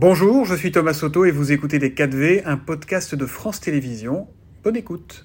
[0.00, 4.28] Bonjour, je suis Thomas Soto et vous écoutez Les 4V, un podcast de France Télévisions.
[4.62, 5.24] Bonne écoute.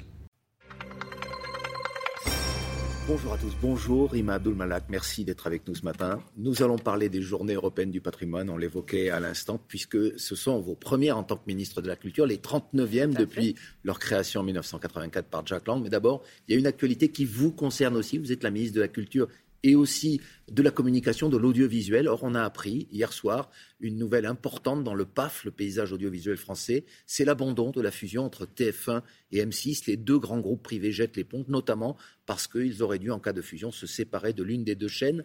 [3.05, 6.23] Bonjour à tous, bonjour Ima Abdul-Malak, merci d'être avec nous ce matin.
[6.37, 10.59] Nous allons parler des journées européennes du patrimoine, on l'évoquait à l'instant, puisque ce sont
[10.59, 13.53] vos premières en tant que ministre de la Culture, les 39e depuis
[13.83, 15.83] leur création en 1984 par Jack Lang.
[15.83, 18.77] Mais d'abord, il y a une actualité qui vous concerne aussi, vous êtes la ministre
[18.77, 19.27] de la Culture
[19.63, 20.21] et aussi
[20.51, 22.07] de la communication, de l'audiovisuel.
[22.07, 23.49] Or, on a appris hier soir
[23.79, 26.85] une nouvelle importante dans le PAF, le paysage audiovisuel français.
[27.07, 29.83] C'est l'abandon de la fusion entre TF1 et M6.
[29.87, 33.33] Les deux grands groupes privés jettent les pontes, notamment parce qu'ils auraient dû, en cas
[33.33, 35.23] de fusion, se séparer de l'une des deux chaînes.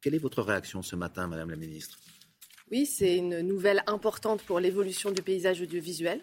[0.00, 1.98] Quelle est votre réaction ce matin, Madame la Ministre?
[2.70, 6.22] Oui, c'est une nouvelle importante pour l'évolution du paysage audiovisuel.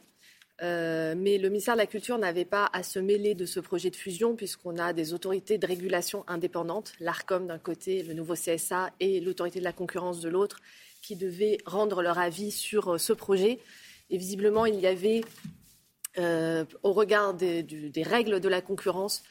[0.61, 3.89] Euh, mais le ministère de la Culture n'avait pas à se mêler de ce projet
[3.89, 8.91] de fusion puisqu'on a des autorités de régulation indépendantes, l'ARCOM d'un côté, le nouveau CSA
[9.01, 10.61] et l'autorité de la concurrence de l'autre,
[11.01, 13.59] qui devaient rendre leur avis sur euh, ce projet.
[14.09, 15.21] Et visiblement, il y avait,
[16.19, 17.65] euh, au regard des,
[18.03, 19.23] règles de la concurrence,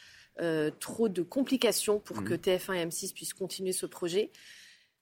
[0.81, 2.25] trop de complications pour mmh.
[2.25, 4.33] que TF1 et M6 puissent continuer ce projet.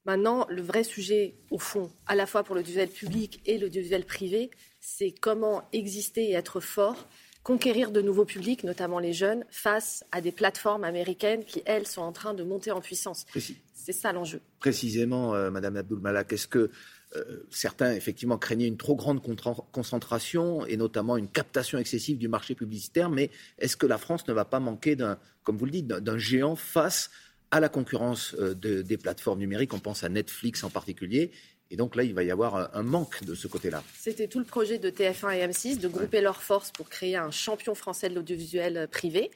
[0.05, 4.50] Maintenant, le vrai sujet, au fond, à la fois pour l'audiovisuel public et l'audiovisuel privé,
[4.81, 7.06] c'est comment exister et être fort,
[7.44, 12.03] conquérir de nouveaux publics, notamment les jeunes, face à des plateformes américaines qui, elles, sont
[12.03, 13.27] en train de monter en puissance.
[13.75, 14.41] C'est ça l'enjeu.
[14.59, 16.70] Précisément, euh, Madame Abdul Malak, est-ce que
[17.14, 19.20] euh, certains, effectivement, craignaient une trop grande
[19.72, 24.33] concentration et notamment une captation excessive du marché publicitaire, mais est-ce que la France ne
[24.33, 28.55] va pas manquer d'un, comme vous le dites, d'un géant face à la concurrence euh,
[28.55, 31.31] des plateformes numériques On pense à Netflix en particulier
[31.72, 33.83] et donc là, il va y avoir un manque de ce côté-là.
[33.98, 37.31] C'était tout le projet de TF1 et M6 de grouper leurs forces pour créer un
[37.31, 39.31] champion français de l'audiovisuel privé.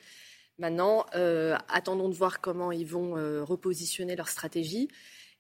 [0.59, 4.89] Maintenant, euh, attendons de voir comment ils vont euh, repositionner leur stratégie.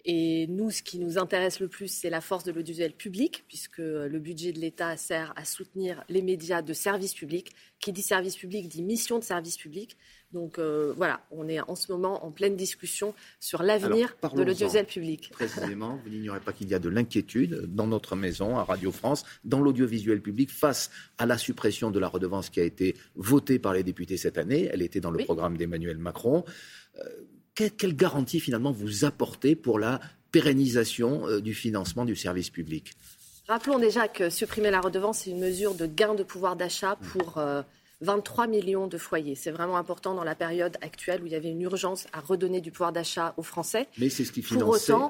[0.09, 3.79] Et nous, ce qui nous intéresse le plus, c'est la force de l'audiovisuel public, puisque
[3.79, 7.53] le budget de l'État sert à soutenir les médias de service public.
[7.81, 9.99] Qui dit service public dit mission de service public.
[10.33, 14.87] Donc euh, voilà, on est en ce moment en pleine discussion sur l'avenir de l'audiovisuel
[14.87, 15.31] public.
[15.33, 19.25] Précisément, vous n'ignorez pas qu'il y a de l'inquiétude dans notre maison, à Radio France,
[19.45, 23.75] dans l'audiovisuel public, face à la suppression de la redevance qui a été votée par
[23.75, 24.71] les députés cette année.
[24.73, 26.45] Elle était dans le programme d'Emmanuel Macron.
[26.99, 27.03] Euh,
[27.57, 30.01] quelle, garantie finalement vous apportez pour la
[30.31, 32.93] pérennisation euh, du financement du service public?
[33.49, 37.39] Rappelons déjà que supprimer la redevance, c'est une mesure de gain de pouvoir d'achat pour
[38.03, 39.35] 23 millions de foyers.
[39.35, 42.61] C'est vraiment important dans la période actuelle où il y avait une urgence à redonner
[42.61, 43.89] du pouvoir d'achat aux Français.
[43.99, 44.43] Mais c'est ce qui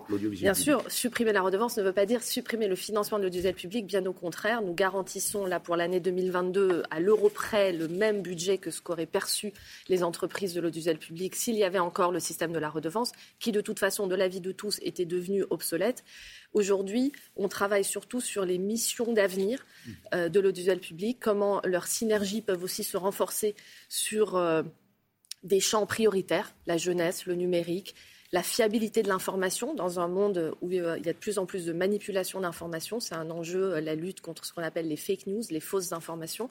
[0.09, 3.55] l'audiovisuel Bien sûr, supprimer la redevance ne veut pas dire supprimer le financement de l'audiovisuel
[3.55, 3.87] public.
[3.87, 8.59] Bien au contraire, nous garantissons là pour l'année 2022 à l'euro près le même budget
[8.59, 9.53] que ce qu'auraient perçu
[9.89, 13.51] les entreprises de l'audiovisuel public s'il y avait encore le système de la redevance, qui
[13.51, 16.05] de toute façon, de l'avis de tous, était devenu obsolète.
[16.57, 19.67] Aujourd'hui, on travaille surtout sur les missions d'avenir
[20.15, 23.55] euh, de l'audiovisuel public, comment leurs synergies peuvent aussi se renforcer
[23.91, 24.63] sur euh,
[25.43, 27.95] des champs prioritaires, la jeunesse, le numérique,
[28.33, 31.45] la fiabilité de l'information dans un monde où euh, il y a de plus en
[31.45, 33.01] plus de manipulation d'informations.
[33.01, 36.49] C'est un enjeu, la lutte contre ce qu'on appelle les fake news, les fausses informations.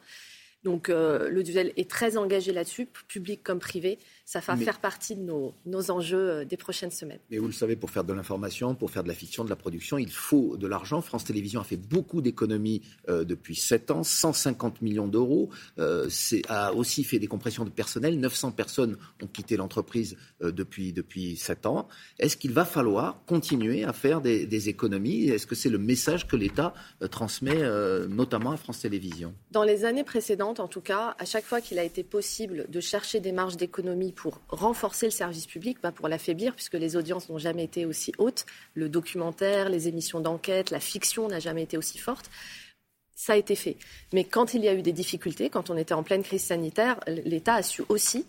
[0.65, 3.99] Donc euh, l'audiovisuel est très engagé là-dessus, public comme privé.
[4.27, 5.53] Ça va faire partie de nos,
[5.91, 7.19] enjeux euh, des prochaines semaines.
[7.29, 9.55] Mais vous le savez, pour faire de l'information, pour faire de la fiction, de la
[9.55, 10.99] production, il faut de l'argent.
[11.01, 15.51] France Télévisions a fait beaucoup d'économies euh, depuis 7 ans, 150 millions d'euros.
[15.77, 16.09] Euh,
[16.49, 18.19] a aussi fait des compressions de personnel.
[18.19, 21.87] 900 personnes ont quitté l'entreprise depuis, depuis 7 ans.
[22.17, 25.29] Est-ce qu'il va falloir continuer à faire des, des économies?
[25.29, 26.73] Est-ce que c'est le message que l'État
[27.11, 27.61] transmet
[28.07, 29.35] notamment à France Télévisions?
[29.51, 32.79] Dans les années précédentes, en tout cas, à chaque fois qu'il a été possible de
[32.79, 37.29] chercher des marges d'économie pour renforcer le service public, pas pour l'affaiblir, puisque les audiences
[37.29, 41.77] n'ont jamais été aussi hautes, le documentaire, les émissions d'enquête, la fiction n'a jamais été
[41.77, 42.29] aussi forte,
[43.17, 43.77] ça a été fait.
[44.13, 46.99] Mais quand il y a eu des difficultés, quand on était en pleine crise sanitaire,
[47.07, 48.25] l'État a su aussi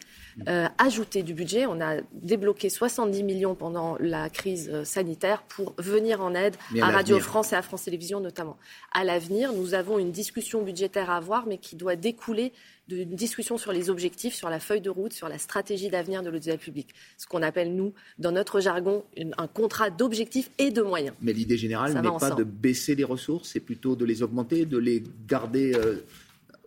[0.48, 1.66] euh, ajouter du budget.
[1.66, 6.90] On a débloqué 70 millions pendant la crise euh, sanitaire pour venir en aide à,
[6.90, 8.56] Radio France et à France Télévisions notamment.
[8.92, 12.52] À l'avenir, nous avons une discussion budgétaire à avoir, mais qui doit découler
[12.88, 16.26] d'une discussion sur les objectifs, sur la feuille de route, sur la stratégie d'avenir de
[16.26, 16.88] l'audiovisuel public.
[17.18, 19.04] Ce qu'on appelle, nous, dans notre jargon,
[19.38, 21.14] un contrat d'objectifs et de moyens.
[21.20, 24.78] Mais l'idée générale n'est pas de baisser les ressources, c'est plutôt de les augmenter, de
[24.78, 25.96] les garder euh,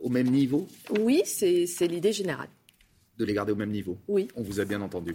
[0.02, 0.68] au même niveau?
[1.00, 2.50] Oui, c'est l'idée générale
[3.20, 3.98] de les garder au même niveau.
[4.08, 4.30] Oui.
[4.36, 5.14] On vous a bien entendu.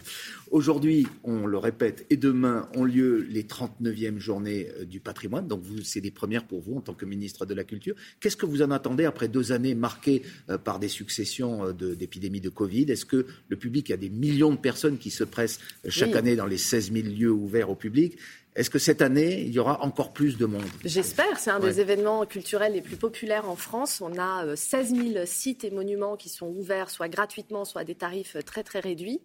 [0.51, 5.49] Aujourd'hui, on le répète, et demain ont lieu les 39e journées euh, du patrimoine.
[5.49, 7.97] Donc, c'est des premières pour vous en tant que ministre de la Culture.
[8.21, 12.41] Qu'est-ce que vous en attendez après deux années marquées euh, par des successions euh, d'épidémies
[12.41, 12.85] de, Covid?
[12.91, 15.59] Est-ce que le public, il y a des millions de personnes qui se pressent
[15.89, 18.19] chaque année dans les 16 000 lieux ouverts au public?
[18.57, 20.63] Est-ce que cette année, il y aura encore plus de monde?
[20.85, 21.41] J'espère.
[21.41, 24.01] C'est un des événements culturels les plus populaires en France.
[24.01, 27.85] On a 16 euh, 000 sites et monuments qui sont ouverts, soit gratuitement, soit à
[27.85, 29.21] des tarifs très très réduits.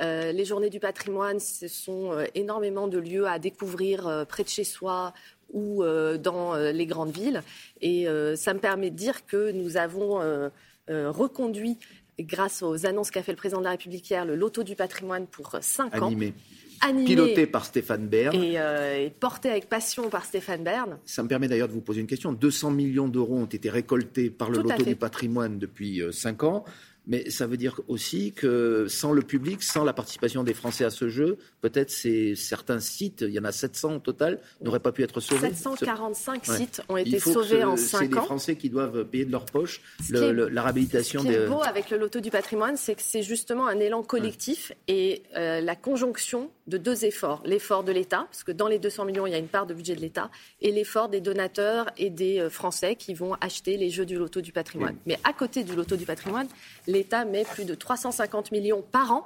[0.00, 4.48] Euh, les journées du patrimoine, ce sont euh, énormément de lieux à découvrir près de
[4.48, 5.12] chez soi
[5.52, 7.42] ou dans les grandes villes.
[7.80, 10.20] Et ça me permet de dire que nous avons
[10.88, 11.78] reconduit,
[12.20, 15.26] grâce aux annonces qu'a fait le président de la République hier, le loto du patrimoine
[15.26, 16.12] pour 5 ans
[17.04, 18.34] piloté par Stéphane Bern.
[18.36, 20.98] Euh, et, porté avec passion par Stéphane Bern.
[21.04, 22.32] Ça me permet d'ailleurs de vous poser une question.
[22.32, 26.64] 200 millions d'euros ont été récoltés par le loto du patrimoine depuis 5 euh, ans.
[27.08, 30.90] Mais ça veut dire aussi que sans le public, sans la participation des Français à
[30.90, 35.02] ce jeu, peut-être certains sites, il y en a 700 au total, n'auraient pas pu
[35.02, 35.48] être sauvés.
[35.48, 38.08] 745 sites ont été sauvés en 5 ans.
[38.08, 41.28] C'est les Français qui doivent payer de leur poche la réhabilitation des.
[41.28, 44.02] Ce qui est beau avec le loto du patrimoine, c'est que c'est justement un élan
[44.02, 47.42] collectif et euh, la conjonction de deux efforts.
[47.46, 49.72] L'effort de l'État, parce que dans les 200 millions, il y a une part de
[49.72, 53.88] budget de l'État, et l'effort des donateurs et des euh, Français qui vont acheter les
[53.88, 54.96] jeux du loto du patrimoine.
[55.06, 56.48] Mais à côté du loto du patrimoine,
[56.98, 59.24] l'État met plus de 350 millions par an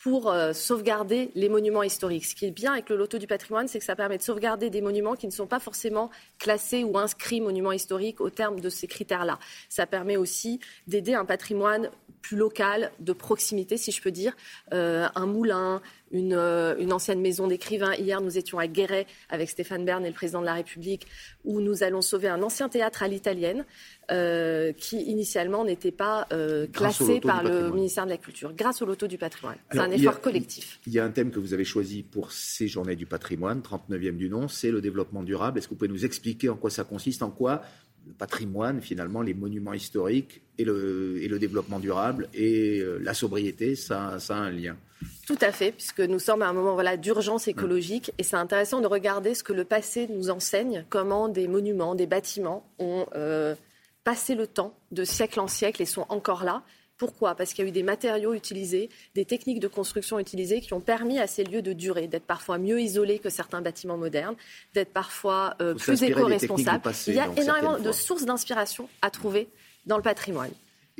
[0.00, 2.24] pour euh, sauvegarder les monuments historiques.
[2.24, 4.70] Ce qui est bien avec le loto du patrimoine, c'est que ça permet de sauvegarder
[4.70, 8.70] des monuments qui ne sont pas forcément classés ou inscrits monuments historiques au terme de
[8.70, 9.38] ces critères-là.
[9.68, 11.90] Ça permet aussi d'aider un patrimoine
[12.22, 14.34] plus local, de proximité, si je peux dire,
[14.72, 15.82] euh, un moulin,
[16.12, 17.94] euh, une, ancienne maison d'écrivains.
[17.94, 21.06] Hier, nous étions à Guéret avec Stéphane Bern et le président de la République,
[21.44, 23.64] où nous allons sauver un ancien théâtre à l'italienne,
[24.10, 28.86] euh, qui initialement n'était pas euh, classé par le ministère de la Culture, grâce au
[28.86, 29.56] loto du patrimoine.
[29.90, 30.80] Un effort collectif.
[30.86, 34.16] Il y a un thème que vous avez choisi pour ces journées du patrimoine, 39e
[34.16, 35.58] du nom, c'est le développement durable.
[35.58, 37.62] Est-ce que vous pouvez nous expliquer en quoi ça consiste, en quoi
[38.06, 43.76] le patrimoine, finalement, les monuments historiques et le, et le développement durable et la sobriété,
[43.76, 44.76] ça, ça a un lien?
[45.26, 48.80] Tout à fait, puisque nous sommes à un moment voilà, d'urgence écologique et c'est intéressant
[48.80, 53.54] de regarder ce que le passé nous enseigne, comment des monuments, des bâtiments ont euh,
[54.04, 56.62] passé le temps de siècle en siècle et sont encore là.
[57.00, 57.34] Pourquoi?
[57.34, 60.80] Parce qu'il y a eu des matériaux utilisés, des techniques de construction utilisées qui ont
[60.80, 64.36] permis à ces lieux de durer, d'être parfois mieux isolés que certains bâtiments modernes,
[64.74, 66.82] d'être parfois euh, plus éco-responsables.
[67.06, 69.48] Il y a énormément de sources d'inspiration à trouver
[69.86, 70.50] dans le patrimoine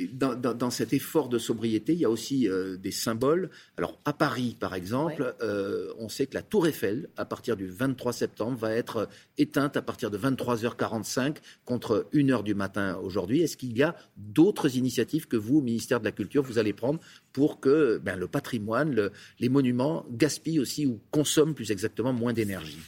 [0.07, 3.49] dans, cet effort de sobriété, il y a aussi euh, des symboles.
[3.77, 7.67] Alors, à Paris, par exemple, euh, on sait que la Tour Eiffel, à partir du
[7.67, 13.41] 23 septembre, va être éteinte à partir de 23h45 contre 1h du matin aujourd'hui.
[13.41, 16.73] Est-ce qu'il y a d'autres initiatives que vous, au ministère de la Culture, vous allez
[16.73, 16.99] prendre
[17.33, 19.09] pour que ben, le patrimoine,
[19.39, 22.79] les monuments gaspillent aussi ou consomment plus exactement moins d'énergie?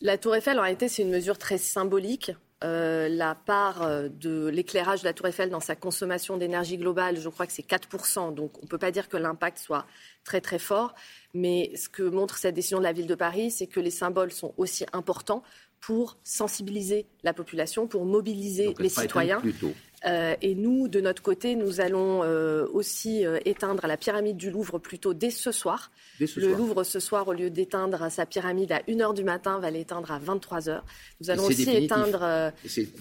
[0.00, 2.32] La Tour Eiffel, en réalité, c'est une mesure très symbolique.
[2.64, 7.20] Euh, la part euh, de l'éclairage de la Tour Eiffel dans sa consommation d'énergie globale,
[7.20, 8.32] je crois que c'est 4%.
[8.32, 9.84] Donc on ne peut pas dire que l'impact soit
[10.24, 10.94] très très fort.
[11.34, 14.32] Mais ce que montre cette décision de la ville de Paris, c'est que les symboles
[14.32, 15.42] sont aussi importants
[15.80, 19.42] pour sensibiliser la population, pour mobiliser les citoyens.
[20.04, 24.78] Et nous, de notre côté, nous allons euh, aussi euh, éteindre la pyramide du Louvre
[24.78, 25.90] plutôt dès ce soir.
[26.20, 30.10] le Louvre, ce soir, au lieu d'éteindre sa pyramide à 1h du matin, va l'éteindre
[30.12, 30.80] à 23h.
[31.20, 32.52] Nous allons aussi éteindre.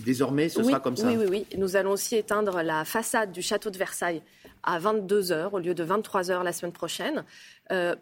[0.05, 1.57] désormais, ce sera comme ça Oui, oui, oui.
[1.57, 4.21] Nous allons aussi éteindre la façade du château de Versailles
[4.63, 7.23] à 22h au lieu de 23h la semaine prochaine.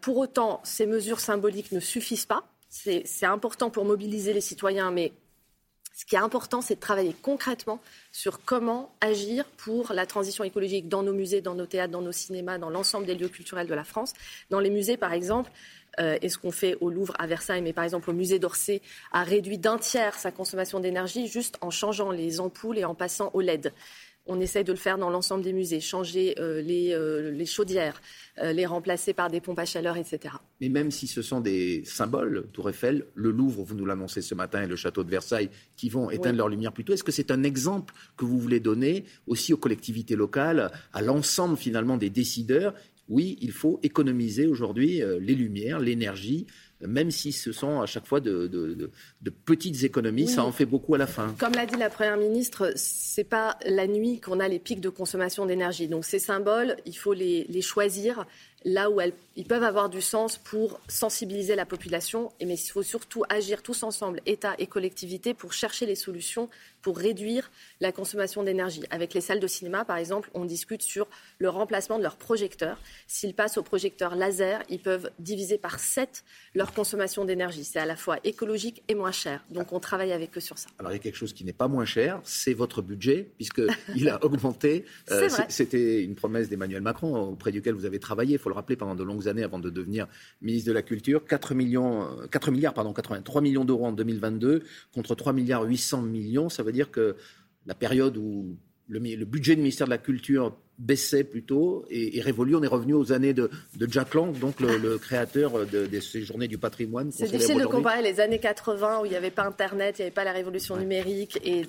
[0.01, 2.44] pour autant, ces mesures symboliques ne suffisent pas.
[2.69, 5.13] C'est important pour mobiliser les citoyens, mais
[5.94, 7.80] ce qui est important, c'est de travailler concrètement
[8.12, 12.12] sur comment agir pour la transition écologique dans nos musées, dans nos théâtres, dans nos
[12.12, 14.14] cinémas, dans l'ensemble des lieux culturels de la France.
[14.50, 15.52] Dans les musées, par exemple,
[16.00, 18.81] euh, et ce qu'on fait au Louvre, à Versailles, mais par exemple au musée d'Orsay,
[19.12, 23.30] a réduit d'un tiers sa consommation d'énergie juste en changeant les ampoules et en passant
[23.35, 23.71] au LED.
[24.25, 28.01] On essaye de le faire dans l'ensemble des musées, changer euh, euh, les, chaudières,
[28.42, 30.35] euh, les remplacer par des pompes à chaleur, etc.
[30.61, 34.33] Mais même si ce sont des symboles, Tour Eiffel, le Louvre, vous nous l'annoncez ce
[34.33, 37.11] matin, et le château de Versailles, qui vont éteindre leur lumière plus tôt, est-ce que
[37.11, 42.09] c'est un exemple que vous voulez donner aussi aux collectivités locales, à l'ensemble finalement des
[42.09, 42.73] décideurs?
[43.09, 46.47] Oui, il faut économiser aujourd'hui les lumières, l'énergie,
[46.87, 48.92] même si ce sont à chaque fois de,
[49.45, 51.33] petites économies, ça en fait beaucoup à la fin.
[51.40, 54.90] Comme l'a dit la Première ministre, c'est pas la nuit qu'on a les pics de
[54.90, 55.87] consommation d'énergie.
[55.87, 58.25] Donc ces symboles, il faut les, les choisir
[58.65, 58.99] là où
[59.35, 62.31] ils peuvent avoir du sens pour sensibiliser la population.
[62.41, 66.49] Mais il faut surtout agir tous ensemble, État et collectivités, pour chercher les solutions
[66.83, 68.83] pour réduire la consommation d'énergie.
[68.91, 71.07] Avec les salles de cinéma, par exemple, on discute sur
[71.39, 72.77] le remplacement de leurs projecteurs.
[73.07, 77.63] S'ils passent au projecteur laser, ils peuvent diviser par 7 leur consommation d'énergie.
[77.63, 79.43] C'est à la fois écologique et moins cher.
[79.49, 80.69] Donc on travaille avec eux sur ça.
[80.77, 84.09] Alors il y a quelque chose qui n'est pas moins cher, c'est votre budget, puisqu'il
[84.09, 84.85] a augmenté.
[85.09, 88.95] Euh, c'était une promesse d'Emmanuel Macron auprès duquel vous avez travaillé, faut le rappeler, pendant
[88.95, 90.07] de longues années avant de devenir
[90.42, 91.26] ministre de la Culture.
[91.26, 96.50] 4, millions, 4 milliards, pardon, 83 millions d'euros en 2022 contre 3 milliards 800 millions.
[96.50, 97.16] Ça veut dire que
[97.66, 98.57] la période où
[98.88, 102.56] le, le budget du ministère de la Culture baissait plutôt et, révolu.
[102.56, 103.49] On est revenu aux années de,
[103.87, 107.11] Jack Lang, donc le, créateur de, ces journées du patrimoine.
[107.11, 110.06] C'est difficile de comparer les années 80 où il n'y avait pas Internet, il n'y
[110.07, 111.63] avait pas la révolution numérique et,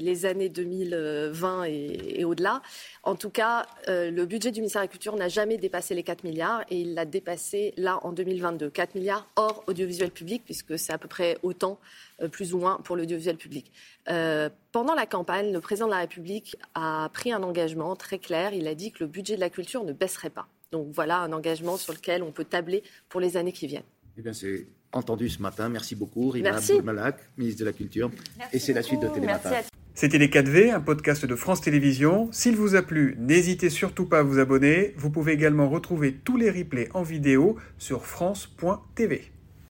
[0.00, 2.62] les, années 2020 et, au-delà.
[3.02, 6.02] En tout cas, euh, le budget du ministère de la Culture n'a jamais dépassé les
[6.02, 8.68] 4 milliards et il l'a dépassé là en 2022.
[8.68, 11.78] 4 milliards hors audiovisuel public puisque c'est à peu près autant,
[12.20, 13.72] euh, plus ou moins, pour l'audiovisuel public.
[14.08, 18.39] Euh, pendant la campagne, le président de la République a pris un engagement très clair.
[18.52, 20.48] Il a dit que le budget de la culture ne baisserait pas.
[20.72, 23.82] Donc voilà un engagement sur lequel on peut tabler pour les années qui viennent.
[24.16, 25.68] Eh bien, c'est entendu ce matin.
[25.68, 28.10] Merci beaucoup, Rima Malak, ministre de la Culture.
[28.52, 29.50] Et c'est la suite de Télématin.
[29.94, 32.28] C'était Les 4V, un podcast de France Télévisions.
[32.32, 34.94] S'il vous a plu, n'hésitez surtout pas à vous abonner.
[34.96, 39.30] Vous pouvez également retrouver tous les replays en vidéo sur France.tv.